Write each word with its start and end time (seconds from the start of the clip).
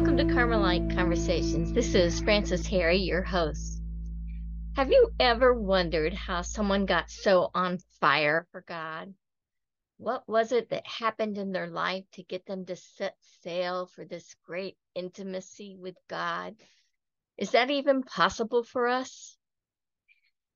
Welcome 0.00 0.16
to 0.16 0.32
Carmelite 0.34 0.96
Conversations. 0.96 1.74
This 1.74 1.94
is 1.94 2.22
Frances 2.22 2.66
Harry, 2.68 2.96
your 2.96 3.20
host. 3.20 3.82
Have 4.74 4.90
you 4.90 5.10
ever 5.20 5.52
wondered 5.52 6.14
how 6.14 6.40
someone 6.40 6.86
got 6.86 7.10
so 7.10 7.50
on 7.52 7.76
fire 8.00 8.46
for 8.50 8.62
God? 8.62 9.12
What 9.98 10.26
was 10.26 10.52
it 10.52 10.70
that 10.70 10.86
happened 10.86 11.36
in 11.36 11.52
their 11.52 11.66
life 11.66 12.06
to 12.14 12.22
get 12.22 12.46
them 12.46 12.64
to 12.64 12.76
set 12.76 13.14
sail 13.42 13.90
for 13.94 14.06
this 14.06 14.34
great 14.46 14.78
intimacy 14.94 15.76
with 15.78 15.96
God? 16.08 16.54
Is 17.36 17.50
that 17.50 17.70
even 17.70 18.02
possible 18.02 18.64
for 18.64 18.88
us? 18.88 19.36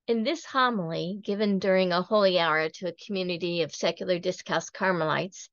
In 0.06 0.22
this 0.22 0.46
homily, 0.46 1.20
given 1.22 1.58
during 1.58 1.92
a 1.92 2.00
holy 2.00 2.38
hour 2.38 2.70
to 2.70 2.88
a 2.88 3.06
community 3.06 3.60
of 3.60 3.74
secular 3.74 4.18
discalced 4.18 4.72
Carmelites, 4.72 5.50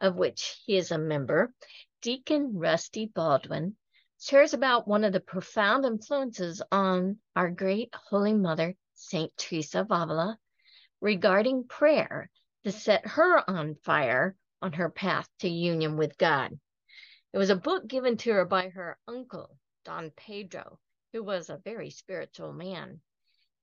of 0.00 0.14
which 0.14 0.60
he 0.64 0.76
is 0.76 0.92
a 0.92 0.98
member, 0.98 1.52
Deacon 2.02 2.58
Rusty 2.58 3.06
Baldwin 3.06 3.76
shares 4.18 4.54
about 4.54 4.88
one 4.88 5.04
of 5.04 5.12
the 5.12 5.20
profound 5.20 5.84
influences 5.84 6.60
on 6.72 7.20
our 7.36 7.48
great 7.48 7.94
Holy 7.94 8.34
Mother, 8.34 8.74
St. 8.94 9.30
Teresa 9.36 9.82
of 9.82 9.92
Avila, 9.92 10.36
regarding 11.00 11.68
prayer 11.68 12.28
to 12.64 12.72
set 12.72 13.06
her 13.06 13.48
on 13.48 13.76
fire 13.76 14.36
on 14.60 14.72
her 14.72 14.90
path 14.90 15.28
to 15.38 15.48
union 15.48 15.96
with 15.96 16.18
God. 16.18 16.58
It 17.32 17.38
was 17.38 17.50
a 17.50 17.56
book 17.56 17.86
given 17.86 18.16
to 18.16 18.32
her 18.32 18.46
by 18.46 18.70
her 18.70 18.98
uncle, 19.06 19.56
Don 19.84 20.10
Pedro, 20.10 20.80
who 21.12 21.22
was 21.22 21.50
a 21.50 21.62
very 21.64 21.90
spiritual 21.90 22.52
man. 22.52 23.00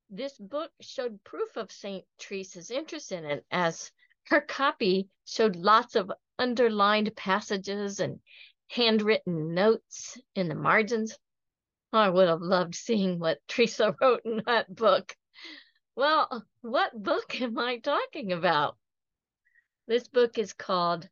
This 0.09 0.37
book 0.37 0.71
showed 0.79 1.25
proof 1.25 1.57
of 1.57 1.73
St. 1.73 2.05
Teresa's 2.17 2.71
interest 2.71 3.11
in 3.11 3.25
it, 3.25 3.45
as 3.51 3.91
her 4.29 4.41
copy 4.41 5.09
showed 5.25 5.55
lots 5.55 5.95
of 5.95 6.11
underlined 6.37 7.15
passages 7.15 7.99
and 7.99 8.19
handwritten 8.67 9.55
notes 9.55 10.19
in 10.35 10.47
the 10.47 10.55
margins. 10.55 11.17
I 11.91 12.09
would 12.09 12.27
have 12.27 12.41
loved 12.41 12.75
seeing 12.75 13.17
what 13.17 13.39
Teresa 13.47 13.95
wrote 13.99 14.21
in 14.25 14.43
that 14.45 14.73
book. 14.73 15.15
Well, 15.95 16.45
what 16.61 17.01
book 17.01 17.41
am 17.41 17.57
I 17.57 17.79
talking 17.79 18.31
about? 18.31 18.77
This 19.87 20.07
book 20.07 20.37
is 20.37 20.53
called 20.53 21.09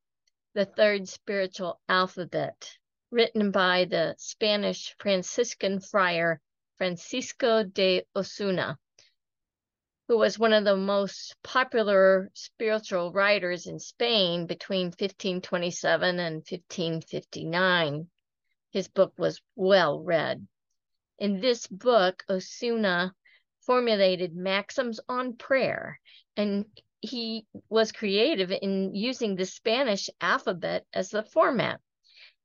The 0.53 0.65
Third 0.65 1.09
Spiritual 1.09 1.81
Alphabet, 1.89 2.77
written 3.09 3.49
by 3.49 3.85
the 3.85 4.15
Spanish 4.19 4.95
Franciscan 4.99 5.79
friar 5.79 6.39
Francisco 6.77 7.63
de 7.63 8.03
Osuna 8.15 8.77
who 10.07 10.17
was 10.17 10.39
one 10.39 10.53
of 10.53 10.63
the 10.63 10.77
most 10.77 11.35
popular 11.43 12.31
spiritual 12.33 13.11
writers 13.11 13.67
in 13.67 13.77
Spain 13.77 14.45
between 14.45 14.85
1527 14.87 16.19
and 16.19 16.35
1559. 16.35 18.07
His 18.71 18.87
book 18.87 19.13
was 19.17 19.41
well 19.55 19.99
read. 19.99 20.47
In 21.19 21.41
this 21.41 21.67
book, 21.67 22.23
Osuna 22.29 23.13
formulated 23.61 24.33
maxims 24.33 24.99
on 25.09 25.35
prayer, 25.35 25.99
and 26.37 26.65
he 27.01 27.45
was 27.69 27.91
creative 27.91 28.51
in 28.51 28.95
using 28.95 29.35
the 29.35 29.45
Spanish 29.45 30.09
alphabet 30.21 30.85
as 30.93 31.09
the 31.09 31.23
format. 31.23 31.81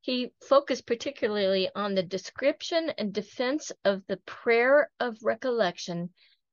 He 0.01 0.33
focused 0.49 0.85
particularly 0.85 1.71
on 1.77 1.95
the 1.95 2.03
description 2.03 2.91
and 2.99 3.13
defense 3.13 3.71
of 3.85 4.05
the 4.09 4.17
prayer 4.17 4.91
of 4.99 5.17
recollection 5.23 6.13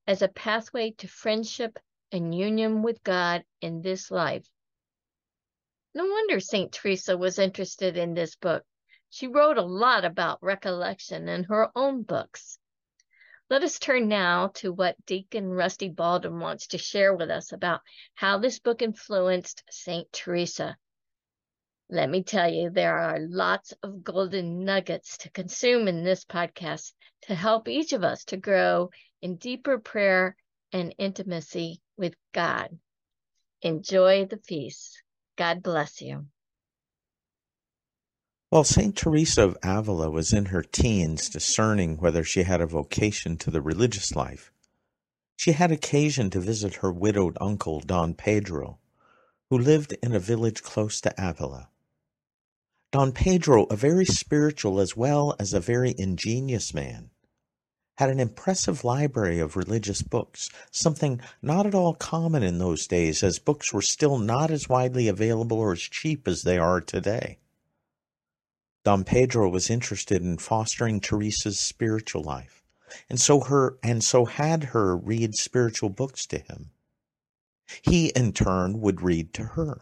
as 0.10 0.24
a 0.24 0.28
pathway 0.28 0.90
to 0.90 1.08
friendship 1.08 1.78
and 2.12 2.34
union 2.34 2.82
with 2.82 3.04
God 3.04 3.44
in 3.62 3.84
this 3.84 4.10
life. 4.10 4.44
No 5.94 6.04
wonder 6.04 6.40
St. 6.40 6.72
Teresa 6.72 7.16
was 7.16 7.38
interested 7.38 7.96
in 7.96 8.16
this 8.16 8.36
book. 8.36 8.64
She 9.12 9.28
wrote 9.28 9.60
a 9.60 9.62
lot 9.62 10.06
about 10.06 10.42
recollection 10.42 11.30
in 11.30 11.44
her 11.44 11.70
own 11.76 12.02
books. 12.02 12.58
Let 13.52 13.62
us 13.62 13.78
turn 13.78 14.08
now 14.08 14.48
to 14.56 14.74
what 14.74 14.96
Deacon 15.06 15.48
Rusty 15.48 15.90
Baldwin 15.90 16.40
wants 16.40 16.66
to 16.70 16.80
share 16.80 17.14
with 17.14 17.30
us 17.30 17.52
about 17.52 17.82
how 18.16 18.40
this 18.40 18.58
book 18.58 18.82
influenced 18.82 19.64
St. 19.70 20.12
Teresa. 20.12 20.76
Let 21.88 22.10
me 22.10 22.24
tell 22.24 22.52
you, 22.52 22.72
there 22.72 22.98
are 22.98 23.20
lots 23.20 23.76
of 23.84 24.04
golden 24.04 24.66
nuggets 24.66 25.20
to 25.20 25.30
consume 25.30 25.88
in 25.88 26.04
this 26.04 26.26
podcast 26.26 26.94
to 27.24 27.36
help 27.36 27.68
each 27.68 27.94
of 27.94 28.04
us 28.04 28.26
to 28.26 28.38
grow 28.38 28.90
in 29.22 29.36
deeper 29.36 29.78
prayer 29.78 30.36
and 30.72 30.94
intimacy 30.98 31.82
with 31.98 32.16
God. 32.34 32.78
Enjoy 33.62 34.26
the 34.26 34.38
feast. 34.38 35.02
God 35.38 35.62
bless 35.64 36.02
you. 36.02 36.26
While 38.50 38.64
St. 38.64 38.96
Teresa 38.96 39.44
of 39.44 39.58
Avila 39.64 40.10
was 40.10 40.34
in 40.34 40.46
her 40.46 40.64
teens 40.64 41.30
discerning 41.30 41.98
whether 41.98 42.24
she 42.24 42.44
had 42.44 42.62
a 42.62 42.66
vocation 42.66 43.38
to 43.38 43.52
the 43.52 43.62
religious 43.62 44.16
life, 44.16 44.52
she 45.36 45.52
had 45.52 45.72
occasion 45.72 46.30
to 46.32 46.40
visit 46.40 46.76
her 46.76 46.92
widowed 46.92 47.38
uncle, 47.40 47.80
Don 47.80 48.14
Pedro, 48.14 48.80
who 49.50 49.58
lived 49.58 49.94
in 50.02 50.14
a 50.14 50.20
village 50.20 50.64
close 50.64 51.00
to 51.02 51.14
Avila. 51.18 51.70
Don 52.92 53.12
Pedro, 53.12 53.66
a 53.66 53.76
very 53.76 54.06
spiritual 54.06 54.80
as 54.80 54.98
well 54.98 55.36
as 55.40 55.54
a 55.54 55.60
very 55.60 55.94
ingenious 55.98 56.74
man, 56.74 57.12
had 58.00 58.10
an 58.10 58.20
impressive 58.22 58.86
library 58.86 59.40
of 59.40 59.58
religious 59.58 60.02
books, 60.02 60.50
something 60.72 61.20
not 61.42 61.66
at 61.66 61.76
all 61.76 61.94
common 61.94 62.42
in 62.42 62.58
those 62.58 62.88
days, 62.88 63.22
as 63.22 63.40
books 63.40 63.74
were 63.74 63.82
still 63.82 64.18
not 64.18 64.50
as 64.50 64.70
widely 64.70 65.10
available 65.10 65.58
or 65.60 65.74
as 65.74 65.82
cheap 65.82 66.26
as 66.26 66.44
they 66.44 66.58
are 66.58 66.80
today. 66.80 67.38
Don 68.86 69.04
Pedro 69.04 69.50
was 69.50 69.70
interested 69.70 70.22
in 70.22 70.38
fostering 70.38 71.02
Teresa's 71.02 71.60
spiritual 71.60 72.24
life, 72.24 72.64
and 73.10 73.20
so 73.20 73.42
her 73.42 73.78
and 73.84 74.02
so 74.02 74.24
had 74.24 74.64
her 74.64 74.96
read 74.96 75.36
spiritual 75.36 75.90
books 75.90 76.26
to 76.28 76.38
him. 76.38 76.72
He 77.82 78.14
in 78.16 78.32
turn 78.32 78.80
would 78.80 79.02
read 79.02 79.34
to 79.34 79.44
her. 79.44 79.82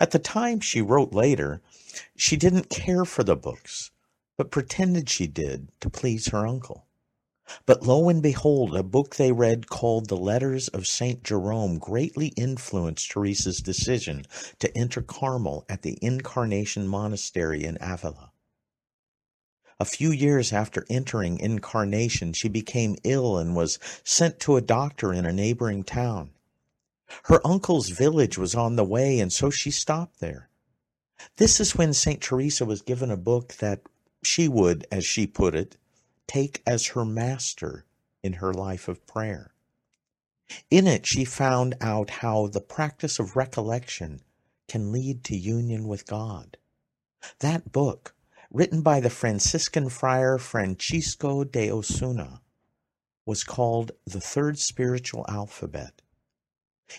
At 0.00 0.10
the 0.10 0.18
time 0.18 0.58
she 0.58 0.82
wrote 0.82 1.12
later, 1.12 1.62
she 2.16 2.36
didn't 2.36 2.68
care 2.68 3.04
for 3.04 3.22
the 3.22 3.36
books, 3.36 3.92
but 4.36 4.50
pretended 4.50 5.08
she 5.08 5.28
did 5.28 5.68
to 5.78 5.88
please 5.88 6.30
her 6.30 6.44
uncle. 6.44 6.85
But 7.64 7.84
lo 7.84 8.08
and 8.08 8.22
behold, 8.22 8.74
a 8.74 8.82
book 8.82 9.16
they 9.16 9.32
read 9.32 9.68
called 9.68 10.08
The 10.08 10.16
Letters 10.16 10.68
of 10.68 10.86
St. 10.86 11.22
Jerome 11.22 11.78
greatly 11.78 12.28
influenced 12.28 13.10
Teresa's 13.10 13.58
decision 13.58 14.24
to 14.58 14.76
enter 14.76 15.00
Carmel 15.02 15.64
at 15.68 15.82
the 15.82 15.98
Incarnation 16.02 16.88
Monastery 16.88 17.64
in 17.64 17.78
Avila. 17.80 18.32
A 19.78 19.84
few 19.84 20.10
years 20.10 20.52
after 20.52 20.86
entering 20.88 21.38
Incarnation, 21.38 22.32
she 22.32 22.48
became 22.48 22.96
ill 23.04 23.36
and 23.36 23.54
was 23.54 23.78
sent 24.02 24.40
to 24.40 24.56
a 24.56 24.62
doctor 24.62 25.12
in 25.12 25.26
a 25.26 25.32
neighboring 25.32 25.84
town. 25.84 26.30
Her 27.24 27.46
uncle's 27.46 27.90
village 27.90 28.36
was 28.38 28.54
on 28.54 28.76
the 28.76 28.84
way, 28.84 29.20
and 29.20 29.32
so 29.32 29.50
she 29.50 29.70
stopped 29.70 30.18
there. 30.18 30.48
This 31.36 31.60
is 31.60 31.76
when 31.76 31.92
St. 31.92 32.20
Teresa 32.20 32.64
was 32.64 32.82
given 32.82 33.10
a 33.10 33.16
book 33.16 33.54
that 33.54 33.82
she 34.24 34.48
would, 34.48 34.86
as 34.90 35.04
she 35.04 35.26
put 35.26 35.54
it, 35.54 35.76
take 36.26 36.62
as 36.66 36.88
her 36.88 37.04
master 37.04 37.84
in 38.22 38.34
her 38.34 38.52
life 38.52 38.88
of 38.88 39.06
prayer. 39.06 39.54
In 40.70 40.86
it, 40.86 41.06
she 41.06 41.24
found 41.24 41.74
out 41.80 42.10
how 42.10 42.46
the 42.46 42.60
practice 42.60 43.18
of 43.18 43.36
recollection 43.36 44.20
can 44.68 44.92
lead 44.92 45.24
to 45.24 45.36
union 45.36 45.88
with 45.88 46.06
God. 46.06 46.56
That 47.40 47.72
book, 47.72 48.14
written 48.50 48.82
by 48.82 49.00
the 49.00 49.10
Franciscan 49.10 49.88
friar 49.88 50.38
Francisco 50.38 51.44
de 51.44 51.70
Osuna, 51.70 52.42
was 53.24 53.42
called 53.42 53.92
The 54.04 54.20
Third 54.20 54.58
Spiritual 54.58 55.24
Alphabet. 55.28 56.00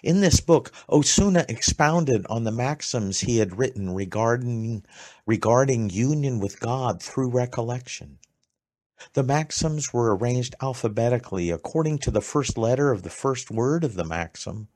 In 0.04 0.20
this 0.20 0.42
book, 0.42 0.74
Osuna 0.90 1.46
expounded 1.48 2.26
on 2.28 2.44
the 2.44 2.52
maxims 2.52 3.22
he 3.22 3.38
had 3.38 3.58
written 3.58 3.94
regarding, 3.94 4.84
regarding 5.26 5.90
union 5.90 6.40
with 6.40 6.60
God 6.60 7.02
through 7.02 7.30
recollection. 7.30 8.20
The 9.14 9.24
maxims 9.24 9.94
were 9.94 10.16
arranged 10.16 10.56
alphabetically 10.62 11.50
according 11.50 12.00
to 12.00 12.12
the 12.12 12.22
first 12.22 12.58
letter 12.58 12.92
of 12.92 13.04
the 13.04 13.10
first 13.10 13.52
word 13.52 13.84
of 13.84 13.96
the 13.96 14.04
maxim, 14.04 14.70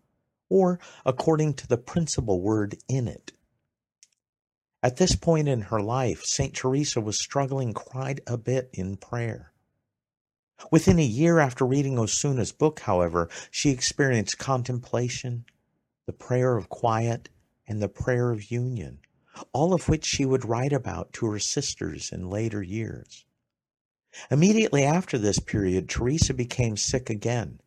or 0.50 0.80
according 1.06 1.56
to 1.56 1.68
the 1.68 1.78
principal 1.78 2.42
word 2.42 2.78
in 2.88 3.08
it. 3.08 3.32
At 4.84 4.98
this 4.98 5.16
point 5.16 5.48
in 5.48 5.62
her 5.62 5.80
life, 5.80 6.24
St. 6.24 6.56
Teresa 6.56 7.00
was 7.00 7.20
struggling 7.20 7.74
quite 7.74 8.20
a 8.26 8.38
bit 8.38 8.70
in 8.74 8.98
prayer. 8.98 9.54
Within 10.72 11.00
a 11.00 11.04
year 11.04 11.40
after 11.40 11.66
reading 11.66 11.98
Osuna's 11.98 12.52
book, 12.52 12.82
however, 12.82 13.30
she 13.50 13.70
experienced 13.70 14.38
contemplation, 14.38 15.46
the 16.06 16.14
prayer 16.14 16.58
of 16.58 16.70
quiet, 16.70 17.30
and 17.68 17.82
the 17.82 17.90
prayer 17.90 18.32
of 18.32 18.52
union, 18.52 19.00
all 19.54 19.74
of 19.74 19.88
which 19.88 20.06
she 20.06 20.26
would 20.26 20.46
write 20.46 20.74
about 20.74 21.14
to 21.14 21.28
her 21.28 21.40
sisters 21.40 22.12
in 22.12 22.30
later 22.30 22.62
years. 22.62 23.26
Immediately 24.30 24.84
after 24.84 25.18
this 25.18 25.40
period, 25.40 25.88
Teresa 25.88 26.34
became 26.34 26.78
sick 26.78 27.10
again. 27.10 27.62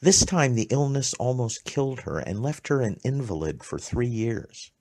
This 0.00 0.24
time 0.24 0.54
the 0.54 0.68
illness 0.70 1.12
almost 1.14 1.64
killed 1.64 2.00
her 2.00 2.18
and 2.18 2.42
left 2.42 2.68
her 2.68 2.80
an 2.80 2.98
invalid 3.04 3.62
for 3.62 3.78
three 3.78 4.08
years. 4.08 4.72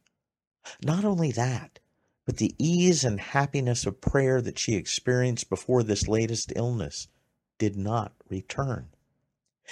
Not 0.82 1.04
only 1.04 1.32
that, 1.32 1.80
but 2.26 2.38
the 2.38 2.56
ease 2.58 3.04
and 3.04 3.20
happiness 3.20 3.86
of 3.86 4.00
prayer 4.00 4.42
that 4.42 4.58
she 4.58 4.76
experienced 4.76 5.50
before 5.50 5.84
this 5.84 6.08
latest 6.08 6.54
illness 6.56 7.10
did 7.58 7.76
not 7.76 8.14
return. 8.30 8.90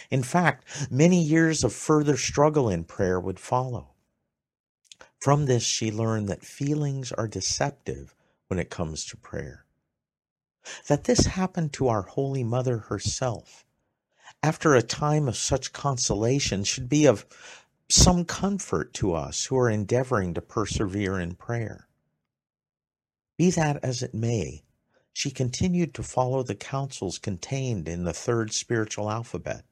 In 0.10 0.24
fact, 0.24 0.66
many 0.89 1.22
years 1.22 1.63
of 1.63 1.74
further 1.74 2.18
struggle 2.18 2.69
in 2.69 2.83
prayer 2.83 3.19
would 3.19 3.39
follow. 3.39 3.92
From 5.19 5.45
this, 5.45 5.63
she 5.63 5.92
learned 5.92 6.28
that 6.30 6.44
feelings 6.44 7.12
are 7.12 7.28
deceptive 7.28 8.16
when 8.48 8.60
it 8.60 8.69
comes 8.69 9.06
to 9.06 9.18
prayer. 9.18 9.66
That 10.88 11.06
this 11.06 11.25
happened 11.25 11.74
to 11.74 11.88
our 11.88 12.04
Holy 12.04 12.44
Mother 12.44 12.78
herself, 12.78 13.66
after 14.44 14.75
a 14.75 14.81
time 14.81 15.28
of 15.28 15.36
such 15.36 15.74
consolation, 15.74 16.63
should 16.63 16.88
be 16.88 17.06
of 17.06 17.25
some 17.90 18.25
comfort 18.25 18.94
to 18.96 19.13
us 19.13 19.46
who 19.46 19.58
are 19.58 19.69
endeavoring 19.69 20.34
to 20.34 20.42
persevere 20.42 21.19
in 21.19 21.36
prayer. 21.36 21.88
Be 23.38 23.52
that 23.52 23.84
as 23.84 24.02
it 24.04 24.13
may, 24.13 24.63
she 25.13 25.31
continued 25.31 25.94
to 25.96 26.04
follow 26.04 26.44
the 26.44 26.56
counsels 26.56 27.18
contained 27.18 27.88
in 27.88 28.04
the 28.04 28.14
third 28.14 28.54
spiritual 28.54 29.10
alphabet. 29.10 29.66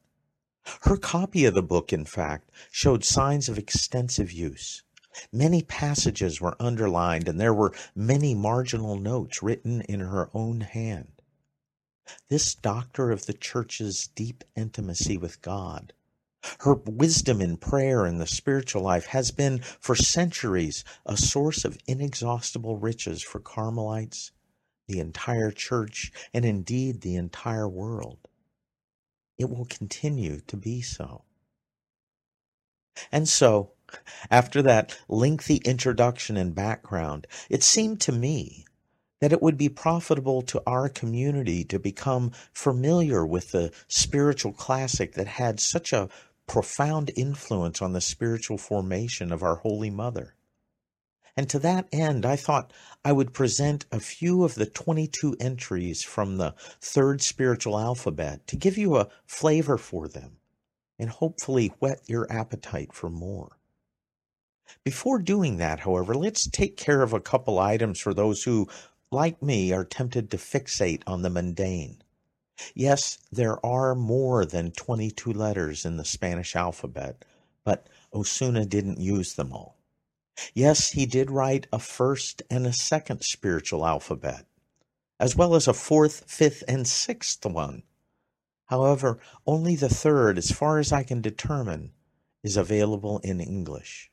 Her 0.81 0.97
copy 0.97 1.45
of 1.45 1.53
the 1.53 1.63
book, 1.63 1.93
in 1.93 2.05
fact, 2.05 2.51
showed 2.71 3.05
signs 3.05 3.47
of 3.47 3.57
extensive 3.57 4.31
use. 4.31 4.83
Many 5.31 5.63
passages 5.63 6.39
were 6.39 6.55
underlined, 6.59 7.27
and 7.27 7.39
there 7.39 7.53
were 7.53 7.73
many 7.95 8.33
marginal 8.33 8.95
notes 8.95 9.41
written 9.43 9.81
in 9.81 9.99
her 9.99 10.29
own 10.33 10.61
hand. 10.61 11.21
This 12.27 12.55
doctor 12.55 13.11
of 13.11 13.25
the 13.25 13.33
Church's 13.33 14.07
deep 14.07 14.43
intimacy 14.55 15.17
with 15.17 15.41
God 15.41 15.93
her 16.61 16.73
wisdom 16.73 17.41
in 17.41 17.57
prayer 17.57 18.05
and 18.05 18.19
the 18.19 18.27
spiritual 18.27 18.81
life 18.81 19.07
has 19.07 19.31
been 19.31 19.59
for 19.59 19.95
centuries 19.95 20.83
a 21.05 21.17
source 21.17 21.65
of 21.65 21.77
inexhaustible 21.85 22.77
riches 22.77 23.21
for 23.21 23.39
Carmelites, 23.39 24.31
the 24.87 24.99
entire 24.99 25.51
church, 25.51 26.11
and 26.33 26.45
indeed 26.45 27.01
the 27.01 27.15
entire 27.15 27.67
world. 27.67 28.19
It 29.37 29.49
will 29.49 29.65
continue 29.65 30.39
to 30.47 30.57
be 30.57 30.81
so. 30.81 31.23
And 33.11 33.27
so, 33.27 33.73
after 34.31 34.61
that 34.61 34.97
lengthy 35.07 35.57
introduction 35.57 36.37
and 36.37 36.55
background, 36.55 37.27
it 37.49 37.63
seemed 37.63 38.01
to 38.01 38.11
me 38.11 38.65
that 39.19 39.33
it 39.33 39.41
would 39.41 39.57
be 39.57 39.69
profitable 39.69 40.41
to 40.41 40.61
our 40.65 40.89
community 40.89 41.63
to 41.65 41.79
become 41.79 42.31
familiar 42.53 43.25
with 43.25 43.51
the 43.51 43.71
spiritual 43.87 44.53
classic 44.53 45.13
that 45.13 45.27
had 45.27 45.59
such 45.59 45.91
a 45.91 46.09
profound 46.47 47.11
influence 47.15 47.81
on 47.81 47.93
the 47.93 48.01
spiritual 48.01 48.57
formation 48.57 49.31
of 49.31 49.43
our 49.43 49.55
Holy 49.55 49.89
Mother. 49.89 50.35
And 51.37 51.49
to 51.49 51.59
that 51.59 51.87
end, 51.91 52.25
I 52.25 52.35
thought 52.35 52.73
I 53.05 53.11
would 53.11 53.33
present 53.33 53.85
a 53.91 53.99
few 53.99 54.43
of 54.43 54.55
the 54.55 54.65
22 54.65 55.37
entries 55.39 56.03
from 56.03 56.37
the 56.37 56.55
third 56.81 57.21
spiritual 57.21 57.79
alphabet 57.79 58.45
to 58.47 58.57
give 58.57 58.77
you 58.77 58.97
a 58.97 59.09
flavor 59.25 59.77
for 59.77 60.07
them 60.07 60.37
and 60.97 61.09
hopefully 61.09 61.67
whet 61.79 62.01
your 62.07 62.29
appetite 62.31 62.93
for 62.93 63.09
more. 63.09 63.58
Before 64.83 65.19
doing 65.19 65.57
that, 65.57 65.79
however, 65.79 66.13
let's 66.13 66.47
take 66.47 66.77
care 66.77 67.01
of 67.01 67.13
a 67.13 67.19
couple 67.19 67.57
items 67.59 67.99
for 67.99 68.13
those 68.13 68.43
who, 68.43 68.67
like 69.11 69.41
me, 69.41 69.73
are 69.73 69.83
tempted 69.83 70.29
to 70.31 70.37
fixate 70.37 71.01
on 71.07 71.21
the 71.21 71.29
mundane. 71.29 72.03
Yes, 72.75 73.17
there 73.31 73.63
are 73.65 73.95
more 73.95 74.45
than 74.45 74.71
22 74.71 75.31
letters 75.33 75.85
in 75.85 75.97
the 75.97 76.05
Spanish 76.05 76.55
alphabet, 76.55 77.25
but 77.63 77.87
Osuna 78.13 78.65
didn't 78.65 78.99
use 78.99 79.33
them 79.33 79.53
all. 79.53 79.77
Yes, 80.53 80.91
he 80.91 81.05
did 81.05 81.31
write 81.31 81.67
a 81.73 81.79
first 81.79 82.43
and 82.49 82.67
a 82.67 82.73
second 82.73 83.23
spiritual 83.23 83.85
alphabet, 83.85 84.45
as 85.19 85.35
well 85.35 85.55
as 85.55 85.67
a 85.67 85.73
fourth, 85.73 86.29
fifth, 86.29 86.63
and 86.67 86.87
sixth 86.87 87.45
one. 87.45 87.83
However, 88.65 89.19
only 89.47 89.75
the 89.75 89.89
third, 89.89 90.37
as 90.37 90.51
far 90.51 90.79
as 90.79 90.91
I 90.91 91.03
can 91.03 91.21
determine, 91.21 91.91
is 92.43 92.55
available 92.55 93.19
in 93.19 93.41
English. 93.41 94.11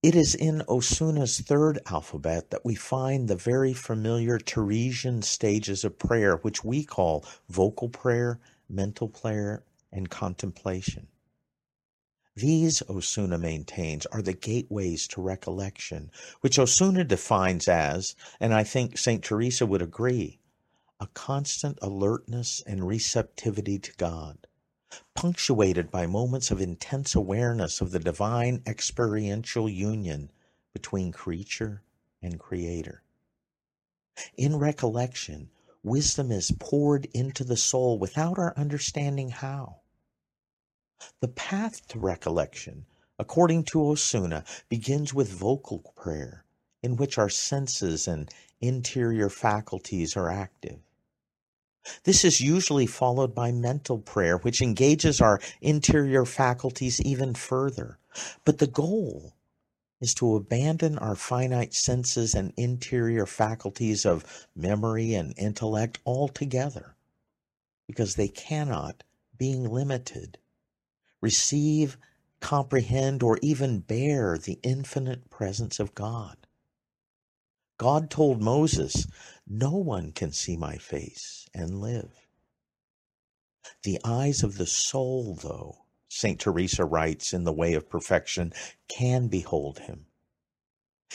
It 0.00 0.14
is 0.14 0.36
in 0.36 0.62
Osuna's 0.68 1.40
third 1.40 1.80
alphabet 1.86 2.50
that 2.50 2.64
we 2.64 2.76
find 2.76 3.26
the 3.26 3.34
very 3.34 3.72
familiar 3.72 4.38
Teresian 4.38 5.24
stages 5.24 5.82
of 5.82 5.98
prayer, 5.98 6.36
which 6.36 6.62
we 6.62 6.84
call 6.84 7.24
vocal 7.48 7.88
prayer, 7.88 8.38
mental 8.68 9.08
prayer, 9.08 9.64
and 9.90 10.08
contemplation. 10.08 11.08
These, 12.36 12.80
Osuna 12.88 13.38
maintains, 13.38 14.06
are 14.06 14.22
the 14.22 14.34
gateways 14.34 15.08
to 15.08 15.20
recollection, 15.20 16.12
which 16.42 16.60
Osuna 16.60 17.02
defines 17.02 17.66
as, 17.66 18.14
and 18.38 18.54
I 18.54 18.62
think 18.62 18.96
St. 18.96 19.24
Teresa 19.24 19.66
would 19.66 19.82
agree, 19.82 20.38
a 21.00 21.08
constant 21.08 21.76
alertness 21.82 22.62
and 22.64 22.86
receptivity 22.86 23.80
to 23.80 23.92
God 23.96 24.46
punctuated 25.14 25.90
by 25.90 26.06
moments 26.06 26.50
of 26.50 26.60
intense 26.60 27.14
awareness 27.14 27.80
of 27.80 27.90
the 27.90 27.98
divine 27.98 28.62
experiential 28.66 29.68
union 29.68 30.30
between 30.72 31.12
creature 31.12 31.82
and 32.22 32.38
creator. 32.38 33.02
In 34.36 34.56
recollection, 34.56 35.50
wisdom 35.82 36.32
is 36.32 36.52
poured 36.58 37.06
into 37.14 37.44
the 37.44 37.56
soul 37.56 37.98
without 37.98 38.38
our 38.38 38.52
understanding 38.56 39.30
how. 39.30 39.80
The 41.20 41.28
path 41.28 41.86
to 41.88 41.98
recollection, 41.98 42.86
according 43.18 43.64
to 43.64 43.90
Osuna, 43.90 44.44
begins 44.68 45.14
with 45.14 45.30
vocal 45.30 45.78
prayer, 45.96 46.44
in 46.82 46.96
which 46.96 47.18
our 47.18 47.28
senses 47.28 48.08
and 48.08 48.28
interior 48.60 49.28
faculties 49.28 50.16
are 50.16 50.30
active. 50.30 50.80
This 52.04 52.24
is 52.24 52.40
usually 52.40 52.86
followed 52.86 53.34
by 53.34 53.52
mental 53.52 53.98
prayer, 53.98 54.38
which 54.38 54.60
engages 54.60 55.20
our 55.20 55.40
interior 55.60 56.24
faculties 56.24 57.00
even 57.00 57.34
further. 57.34 57.98
But 58.44 58.58
the 58.58 58.66
goal 58.66 59.34
is 60.00 60.14
to 60.14 60.36
abandon 60.36 60.98
our 60.98 61.16
finite 61.16 61.74
senses 61.74 62.34
and 62.34 62.52
interior 62.56 63.26
faculties 63.26 64.06
of 64.06 64.46
memory 64.54 65.14
and 65.14 65.34
intellect 65.36 65.98
altogether, 66.06 66.94
because 67.86 68.14
they 68.14 68.28
cannot, 68.28 69.02
being 69.36 69.64
limited, 69.64 70.38
receive, 71.20 71.96
comprehend, 72.40 73.22
or 73.22 73.38
even 73.42 73.80
bear 73.80 74.38
the 74.38 74.58
infinite 74.62 75.30
presence 75.30 75.80
of 75.80 75.94
God. 75.94 76.36
God 77.76 78.10
told 78.10 78.42
Moses, 78.42 79.06
No 79.50 79.70
one 79.70 80.12
can 80.12 80.30
see 80.30 80.58
my 80.58 80.76
face 80.76 81.48
and 81.54 81.80
live. 81.80 82.26
The 83.82 83.98
eyes 84.04 84.42
of 84.42 84.58
the 84.58 84.66
soul, 84.66 85.36
though, 85.36 85.86
St. 86.06 86.38
Teresa 86.38 86.84
writes 86.84 87.32
in 87.32 87.44
The 87.44 87.52
Way 87.52 87.72
of 87.72 87.88
Perfection, 87.88 88.52
can 88.88 89.28
behold 89.28 89.78
him. 89.78 90.04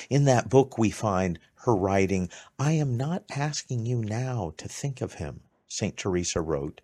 In 0.10 0.24
that 0.26 0.50
book, 0.50 0.80
we 0.80 0.90
find 0.90 1.38
her 1.58 1.76
writing, 1.76 2.30
I 2.58 2.72
am 2.72 2.98
not 2.98 3.24
asking 3.30 3.86
you 3.86 4.02
now 4.02 4.54
to 4.58 4.68
think 4.68 5.02
of 5.02 5.14
him, 5.16 5.42
St. 5.68 5.96
Teresa 5.96 6.42
wrote, 6.42 6.82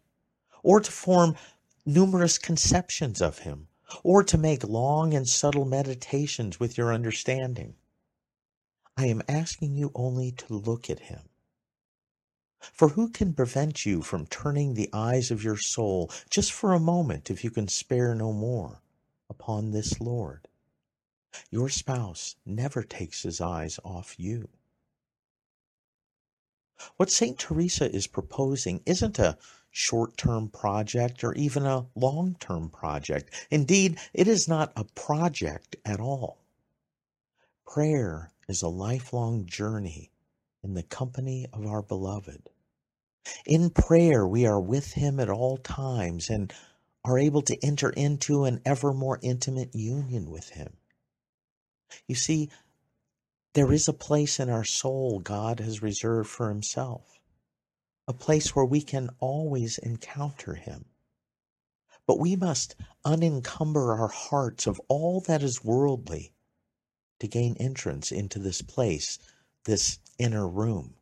or 0.61 0.79
to 0.79 0.91
form 0.91 1.35
numerous 1.83 2.37
conceptions 2.37 3.21
of 3.23 3.39
him, 3.39 3.69
or 4.03 4.23
to 4.23 4.37
make 4.37 4.63
long 4.63 5.15
and 5.15 5.27
subtle 5.27 5.65
meditations 5.65 6.59
with 6.59 6.77
your 6.77 6.93
understanding. 6.93 7.75
I 8.95 9.07
am 9.07 9.23
asking 9.27 9.75
you 9.75 9.91
only 9.95 10.31
to 10.33 10.53
look 10.53 10.91
at 10.91 10.99
him. 10.99 11.28
For 12.73 12.89
who 12.89 13.09
can 13.09 13.33
prevent 13.33 13.85
you 13.85 14.01
from 14.01 14.27
turning 14.27 14.73
the 14.73 14.89
eyes 14.91 15.31
of 15.31 15.43
your 15.43 15.55
soul, 15.55 16.11
just 16.29 16.51
for 16.51 16.73
a 16.73 16.79
moment, 16.79 17.29
if 17.31 17.43
you 17.43 17.51
can 17.51 17.69
spare 17.69 18.13
no 18.13 18.33
more, 18.33 18.81
upon 19.29 19.71
this 19.71 20.01
Lord? 20.01 20.47
Your 21.49 21.69
spouse 21.69 22.35
never 22.45 22.83
takes 22.83 23.23
his 23.23 23.39
eyes 23.39 23.79
off 23.85 24.19
you. 24.19 24.49
What 26.97 27.11
St. 27.11 27.39
Teresa 27.39 27.89
is 27.89 28.07
proposing 28.07 28.81
isn't 28.85 29.19
a 29.19 29.37
short 29.71 30.17
term 30.17 30.49
project 30.49 31.23
or 31.23 31.33
even 31.35 31.65
a 31.65 31.87
long 31.95 32.35
term 32.41 32.69
project. 32.69 33.47
Indeed, 33.49 33.99
it 34.13 34.27
is 34.27 34.47
not 34.49 34.73
a 34.75 34.83
project 34.83 35.77
at 35.85 35.99
all. 35.99 36.43
Prayer 37.65 38.33
is 38.47 38.61
a 38.61 38.67
lifelong 38.67 39.45
journey 39.45 40.11
in 40.63 40.73
the 40.73 40.83
company 40.83 41.47
of 41.53 41.65
our 41.65 41.81
beloved. 41.81 42.49
In 43.45 43.69
prayer, 43.69 44.27
we 44.27 44.45
are 44.45 44.59
with 44.59 44.93
Him 44.93 45.19
at 45.19 45.29
all 45.29 45.57
times 45.57 46.29
and 46.29 46.53
are 47.05 47.17
able 47.17 47.41
to 47.43 47.65
enter 47.65 47.89
into 47.89 48.43
an 48.43 48.61
ever 48.65 48.93
more 48.93 49.19
intimate 49.21 49.73
union 49.73 50.29
with 50.29 50.49
Him. 50.49 50.77
You 52.07 52.15
see, 52.15 52.49
there 53.53 53.71
is 53.71 53.87
a 53.87 53.93
place 53.93 54.39
in 54.39 54.49
our 54.49 54.63
soul 54.63 55.19
God 55.19 55.59
has 55.59 55.81
reserved 55.81 56.29
for 56.29 56.49
Himself, 56.49 57.19
a 58.07 58.13
place 58.13 58.55
where 58.55 58.65
we 58.65 58.81
can 58.81 59.09
always 59.19 59.77
encounter 59.77 60.55
Him. 60.55 60.85
But 62.05 62.19
we 62.19 62.35
must 62.35 62.75
unencumber 63.05 63.93
our 63.93 64.07
hearts 64.07 64.67
of 64.67 64.81
all 64.87 65.21
that 65.21 65.43
is 65.43 65.63
worldly 65.63 66.33
to 67.19 67.27
gain 67.27 67.55
entrance 67.59 68.11
into 68.11 68.39
this 68.39 68.61
place, 68.61 69.19
this 69.65 69.99
inner 70.19 70.47
room. 70.47 70.93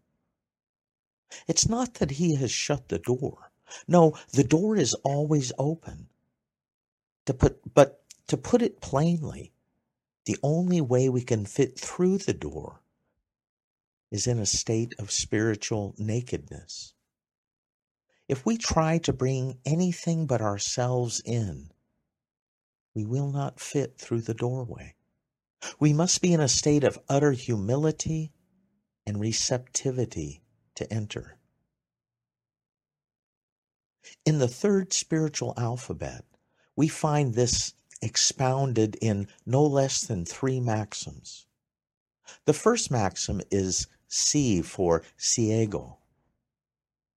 It's 1.48 1.68
not 1.68 1.96
that 1.96 2.12
he 2.12 2.36
has 2.36 2.52
shut 2.52 2.88
the 2.88 3.00
door. 3.00 3.52
No, 3.88 4.18
the 4.32 4.44
door 4.44 4.78
is 4.78 4.94
always 5.04 5.52
open. 5.58 6.08
To 7.26 7.34
put, 7.34 7.74
but 7.74 8.02
to 8.28 8.38
put 8.38 8.62
it 8.62 8.80
plainly, 8.80 9.52
the 10.26 10.38
only 10.42 10.80
way 10.80 11.10
we 11.10 11.22
can 11.22 11.46
fit 11.46 11.78
through 11.78 12.20
the 12.20 12.34
door 12.34 12.82
is 14.12 14.28
in 14.28 14.40
a 14.40 14.46
state 14.46 14.94
of 14.98 15.12
spiritual 15.12 15.94
nakedness. 15.98 16.94
If 18.28 18.46
we 18.46 18.58
try 18.58 18.98
to 19.00 19.14
bring 19.14 19.58
anything 19.66 20.28
but 20.28 20.42
ourselves 20.42 21.22
in, 21.26 21.72
we 22.94 23.06
will 23.06 23.32
not 23.32 23.60
fit 23.60 23.98
through 23.98 24.22
the 24.22 24.34
doorway. 24.34 24.96
We 25.80 25.94
must 25.94 26.22
be 26.22 26.34
in 26.34 26.42
a 26.42 26.48
state 26.48 26.84
of 26.84 27.00
utter 27.10 27.32
humility 27.32 28.32
and 29.08 29.22
receptivity 29.22 30.42
to 30.76 30.92
enter. 30.94 31.38
In 34.26 34.40
the 34.40 34.48
third 34.50 34.92
spiritual 34.92 35.54
alphabet, 35.58 36.26
we 36.76 36.90
find 36.90 37.34
this 37.34 37.74
expounded 38.02 38.98
in 39.02 39.28
no 39.46 39.64
less 39.64 40.02
than 40.02 40.26
three 40.26 40.60
maxims. 40.60 41.46
The 42.46 42.54
first 42.54 42.92
maxim 42.92 43.42
is 43.50 43.88
C 44.10 44.62
for 44.62 45.04
ciego. 45.18 45.98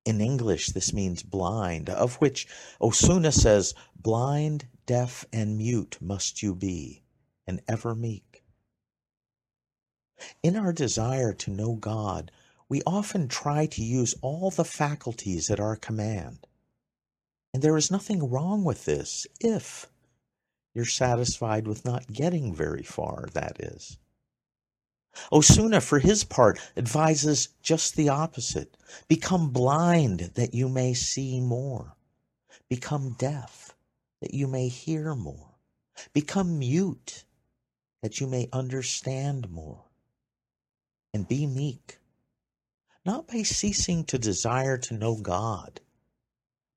In 0.04 0.20
English, 0.20 0.68
this 0.68 0.92
means 0.92 1.22
blind, 1.22 1.90
of 1.90 2.14
which 2.16 2.46
Osuna 2.80 3.32
says, 3.32 3.74
Blind, 3.96 4.66
deaf, 4.86 5.24
and 5.32 5.58
mute 5.58 5.98
must 6.00 6.42
you 6.42 6.54
be, 6.54 7.02
and 7.46 7.60
ever 7.68 7.94
meek. 7.94 8.39
In 10.42 10.56
our 10.56 10.72
desire 10.72 11.32
to 11.32 11.50
know 11.50 11.74
God, 11.74 12.30
we 12.68 12.82
often 12.86 13.28
try 13.28 13.66
to 13.66 13.82
use 13.82 14.14
all 14.22 14.50
the 14.50 14.64
faculties 14.64 15.50
at 15.50 15.60
our 15.60 15.76
command. 15.76 16.46
And 17.52 17.62
there 17.62 17.76
is 17.76 17.90
nothing 17.90 18.30
wrong 18.30 18.64
with 18.64 18.84
this 18.84 19.26
if 19.40 19.86
you're 20.72 20.84
satisfied 20.84 21.66
with 21.66 21.84
not 21.84 22.12
getting 22.12 22.54
very 22.54 22.82
far, 22.82 23.28
that 23.32 23.58
is. 23.58 23.98
Osuna, 25.32 25.80
for 25.80 25.98
his 25.98 26.22
part, 26.22 26.60
advises 26.76 27.48
just 27.62 27.96
the 27.96 28.08
opposite. 28.08 28.76
Become 29.08 29.50
blind 29.50 30.32
that 30.34 30.54
you 30.54 30.68
may 30.68 30.94
see 30.94 31.40
more. 31.40 31.96
Become 32.68 33.16
deaf 33.18 33.74
that 34.20 34.32
you 34.32 34.46
may 34.46 34.68
hear 34.68 35.16
more. 35.16 35.56
Become 36.12 36.60
mute 36.60 37.24
that 38.02 38.20
you 38.20 38.28
may 38.28 38.48
understand 38.52 39.50
more. 39.50 39.89
And 41.12 41.26
be 41.26 41.46
meek, 41.46 41.98
not 43.04 43.26
by 43.26 43.42
ceasing 43.42 44.04
to 44.04 44.18
desire 44.18 44.78
to 44.78 44.94
know 44.94 45.16
God, 45.16 45.80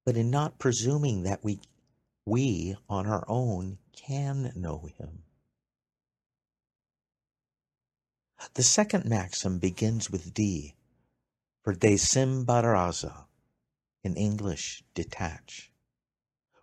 but 0.06 0.18
in 0.18 0.32
not 0.32 0.58
presuming 0.58 1.24
that 1.24 1.44
we, 1.44 1.60
we 2.26 2.76
on 2.90 3.06
our 3.06 3.24
own 3.28 3.78
can 3.92 4.52
know 4.56 4.90
Him. 4.98 5.24
The 8.56 8.64
second 8.64 9.06
maxim 9.06 9.60
begins 9.60 10.10
with 10.10 10.34
D, 10.34 10.76
for 11.64 11.74
desembaraza, 11.74 13.28
in 14.04 14.16
English, 14.16 14.84
detach, 14.94 15.72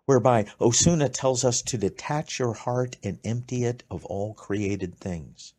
whereby 0.05 0.47
Osuna 0.61 1.09
tells 1.09 1.45
us 1.45 1.63
to 1.63 1.79
detach 1.79 2.39
your 2.39 2.53
heart 2.53 2.97
and 3.03 3.19
empty 3.25 3.65
it 3.65 3.83
of 3.91 4.05
all 4.05 4.35
created 4.35 4.99
things. 4.99 5.55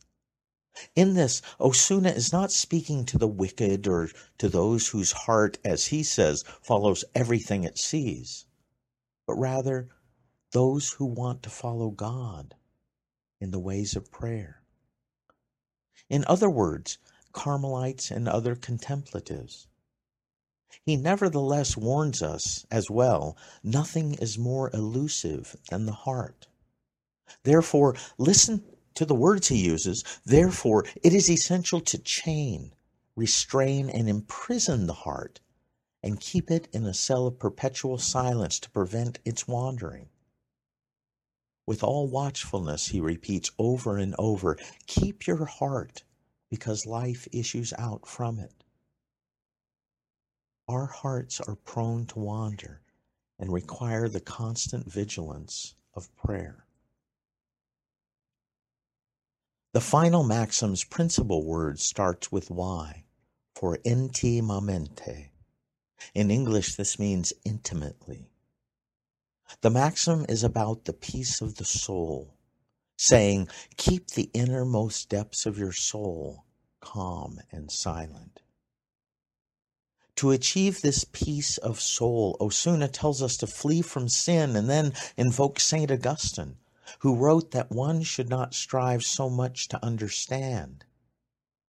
In 0.95 1.13
this, 1.13 1.41
Osuna 1.59 2.09
is 2.09 2.33
not 2.33 2.51
speaking 2.51 3.05
to 3.05 3.17
the 3.17 3.27
wicked 3.27 3.87
or 3.87 4.09
to 4.37 4.49
those 4.49 4.89
whose 4.89 5.11
heart, 5.11 5.57
as 5.63 5.87
he 5.87 6.03
says, 6.03 6.43
follows 6.61 7.03
everything 7.13 7.63
it 7.63 7.77
sees, 7.77 8.45
but 9.25 9.35
rather 9.35 9.89
those 10.51 10.93
who 10.93 11.05
want 11.05 11.43
to 11.43 11.49
follow 11.49 11.89
God 11.89 12.55
in 13.39 13.51
the 13.51 13.59
ways 13.59 13.95
of 13.95 14.11
prayer. 14.11 14.61
In 16.09 16.25
other 16.27 16.49
words, 16.49 16.97
Carmelites 17.31 18.11
and 18.11 18.27
other 18.27 18.55
contemplatives. 18.55 19.67
He 20.85 20.95
nevertheless 20.95 21.77
warns 21.77 22.21
us 22.21 22.65
as 22.71 22.89
well 22.89 23.37
nothing 23.63 24.15
is 24.15 24.37
more 24.37 24.69
elusive 24.73 25.55
than 25.69 25.85
the 25.85 25.93
heart. 25.93 26.47
Therefore, 27.43 27.95
listen 28.17 28.63
to 28.95 29.05
the 29.05 29.15
words 29.15 29.47
he 29.47 29.57
uses. 29.57 30.03
Therefore, 30.25 30.85
it 31.03 31.13
is 31.13 31.29
essential 31.29 31.79
to 31.81 31.97
chain, 31.97 32.73
restrain, 33.15 33.89
and 33.89 34.09
imprison 34.09 34.87
the 34.87 34.93
heart 34.93 35.39
and 36.03 36.19
keep 36.19 36.49
it 36.49 36.67
in 36.73 36.85
a 36.85 36.93
cell 36.93 37.27
of 37.27 37.39
perpetual 37.39 37.97
silence 37.97 38.59
to 38.59 38.69
prevent 38.71 39.19
its 39.23 39.47
wandering. 39.47 40.09
With 41.67 41.83
all 41.83 42.07
watchfulness, 42.07 42.87
he 42.87 42.99
repeats 42.99 43.51
over 43.59 43.97
and 43.97 44.15
over 44.17 44.57
keep 44.87 45.27
your 45.27 45.45
heart 45.45 46.03
because 46.49 46.85
life 46.85 47.27
issues 47.31 47.71
out 47.77 48.07
from 48.07 48.39
it. 48.39 48.63
Our 50.67 50.87
hearts 50.87 51.39
are 51.39 51.55
prone 51.55 52.05
to 52.07 52.19
wander 52.19 52.81
and 53.39 53.53
require 53.53 54.09
the 54.09 54.21
constant 54.21 54.91
vigilance 54.91 55.75
of 55.93 56.13
prayer. 56.15 56.65
The 59.73 59.81
final 59.81 60.23
maxim's 60.23 60.83
principal 60.83 61.45
word 61.45 61.79
starts 61.79 62.29
with 62.29 62.51
Y 62.51 63.05
for 63.55 63.77
intimamente. 63.85 65.29
In 66.13 66.29
English, 66.29 66.75
this 66.75 66.99
means 66.99 67.31
intimately. 67.45 68.31
The 69.61 69.69
maxim 69.69 70.25
is 70.27 70.43
about 70.43 70.85
the 70.85 70.93
peace 70.93 71.39
of 71.39 71.55
the 71.55 71.65
soul, 71.65 72.35
saying, 72.97 73.47
Keep 73.77 74.11
the 74.11 74.29
innermost 74.33 75.07
depths 75.07 75.45
of 75.45 75.57
your 75.57 75.73
soul 75.73 76.45
calm 76.81 77.39
and 77.51 77.71
silent. 77.71 78.41
To 80.15 80.31
achieve 80.31 80.81
this 80.81 81.05
peace 81.05 81.57
of 81.57 81.79
soul, 81.79 82.35
Osuna 82.41 82.89
tells 82.89 83.21
us 83.21 83.37
to 83.37 83.47
flee 83.47 83.81
from 83.81 84.09
sin 84.09 84.55
and 84.55 84.69
then 84.69 84.93
invoke 85.15 85.59
St. 85.59 85.89
Augustine, 85.89 86.57
who 86.99 87.15
wrote 87.15 87.51
that 87.51 87.71
one 87.71 88.01
should 88.03 88.29
not 88.29 88.53
strive 88.53 89.03
so 89.03 89.29
much 89.29 89.67
to 89.67 89.83
understand 89.83 90.85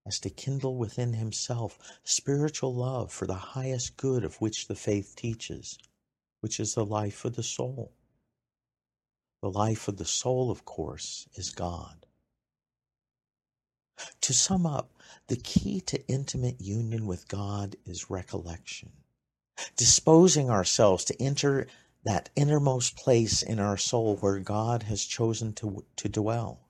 as 0.05 0.19
to 0.19 0.29
kindle 0.29 0.77
within 0.77 1.13
himself 1.13 1.77
spiritual 2.03 2.75
love 2.75 3.11
for 3.11 3.25
the 3.25 3.33
highest 3.33 3.95
good 3.97 4.23
of 4.23 4.41
which 4.41 4.67
the 4.67 4.75
faith 4.75 5.15
teaches 5.15 5.77
which 6.43 6.59
is 6.59 6.73
the 6.73 6.85
life 6.85 7.23
of 7.23 7.37
the 7.37 7.41
soul. 7.41 7.93
The 9.41 9.49
life 9.49 9.87
of 9.87 9.95
the 9.95 10.03
soul, 10.03 10.51
of 10.51 10.65
course, 10.65 11.25
is 11.35 11.51
God. 11.51 12.05
To 14.19 14.33
sum 14.33 14.65
up, 14.65 14.91
the 15.27 15.37
key 15.37 15.79
to 15.81 16.05
intimate 16.05 16.59
union 16.59 17.07
with 17.07 17.29
God 17.29 17.77
is 17.85 18.09
recollection, 18.09 18.91
disposing 19.77 20.49
ourselves 20.49 21.05
to 21.05 21.21
enter 21.21 21.67
that 22.03 22.29
innermost 22.35 22.97
place 22.97 23.41
in 23.41 23.59
our 23.59 23.77
soul 23.77 24.17
where 24.17 24.39
God 24.39 24.83
has 24.83 25.05
chosen 25.05 25.53
to, 25.53 25.85
to 25.97 26.09
dwell. 26.09 26.67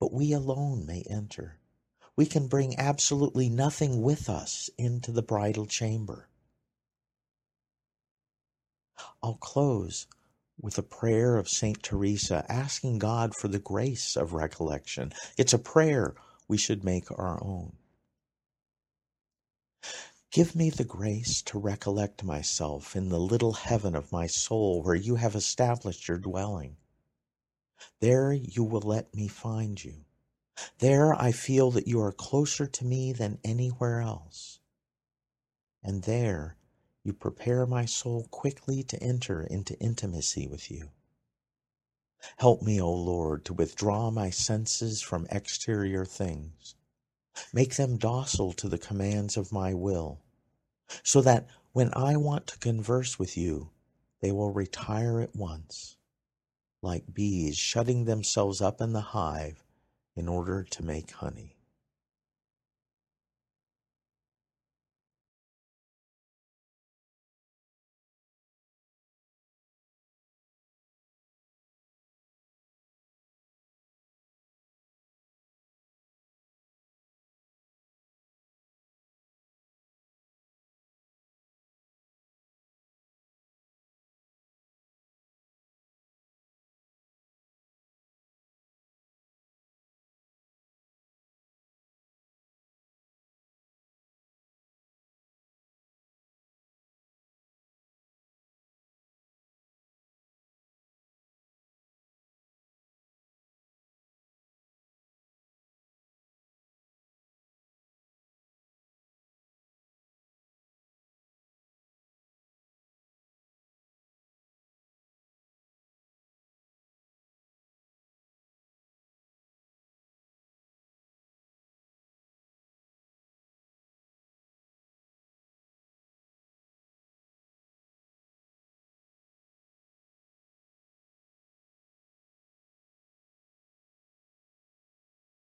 But 0.00 0.12
we 0.12 0.32
alone 0.32 0.86
may 0.86 1.04
enter. 1.08 1.58
We 2.16 2.26
can 2.26 2.46
bring 2.46 2.78
absolutely 2.78 3.48
nothing 3.48 4.02
with 4.02 4.28
us 4.28 4.70
into 4.78 5.12
the 5.12 5.22
bridal 5.22 5.66
chamber. 5.66 6.28
I'll 9.22 9.34
close 9.34 10.06
with 10.60 10.78
a 10.78 10.82
prayer 10.82 11.36
of 11.36 11.48
St. 11.48 11.82
Teresa 11.82 12.44
asking 12.48 12.98
God 13.00 13.34
for 13.34 13.48
the 13.48 13.58
grace 13.58 14.16
of 14.16 14.32
recollection. 14.32 15.12
It's 15.36 15.52
a 15.52 15.58
prayer 15.58 16.14
we 16.46 16.56
should 16.56 16.84
make 16.84 17.10
our 17.10 17.42
own. 17.42 17.72
Give 20.34 20.56
me 20.56 20.68
the 20.68 20.82
grace 20.82 21.42
to 21.42 21.60
recollect 21.60 22.24
myself 22.24 22.96
in 22.96 23.08
the 23.08 23.20
little 23.20 23.52
heaven 23.52 23.94
of 23.94 24.10
my 24.10 24.26
soul 24.26 24.82
where 24.82 24.96
you 24.96 25.14
have 25.14 25.36
established 25.36 26.08
your 26.08 26.18
dwelling. 26.18 26.76
There 28.00 28.32
you 28.32 28.64
will 28.64 28.80
let 28.80 29.14
me 29.14 29.28
find 29.28 29.84
you. 29.84 30.06
There 30.80 31.14
I 31.14 31.30
feel 31.30 31.70
that 31.70 31.86
you 31.86 32.00
are 32.00 32.10
closer 32.10 32.66
to 32.66 32.84
me 32.84 33.12
than 33.12 33.38
anywhere 33.44 34.00
else. 34.00 34.58
And 35.84 36.02
there 36.02 36.56
you 37.04 37.12
prepare 37.12 37.64
my 37.64 37.84
soul 37.84 38.26
quickly 38.32 38.82
to 38.82 39.00
enter 39.00 39.44
into 39.44 39.78
intimacy 39.78 40.48
with 40.48 40.68
you. 40.68 40.90
Help 42.38 42.60
me, 42.60 42.80
O 42.80 42.92
Lord, 42.92 43.44
to 43.44 43.54
withdraw 43.54 44.10
my 44.10 44.30
senses 44.30 45.00
from 45.00 45.28
exterior 45.30 46.04
things. 46.04 46.74
Make 47.52 47.76
them 47.76 47.98
docile 47.98 48.52
to 48.54 48.68
the 48.68 48.78
commands 48.78 49.36
of 49.36 49.52
my 49.52 49.74
will, 49.74 50.23
so 51.02 51.20
that 51.22 51.46
when 51.72 51.90
I 51.94 52.16
want 52.16 52.46
to 52.48 52.58
converse 52.58 53.18
with 53.18 53.36
you, 53.36 53.70
they 54.20 54.32
will 54.32 54.52
retire 54.52 55.20
at 55.20 55.34
once, 55.36 55.96
like 56.82 57.12
bees 57.12 57.56
shutting 57.56 58.04
themselves 58.04 58.60
up 58.60 58.80
in 58.80 58.92
the 58.92 59.00
hive 59.00 59.64
in 60.16 60.28
order 60.28 60.62
to 60.62 60.84
make 60.84 61.10
honey. 61.10 61.56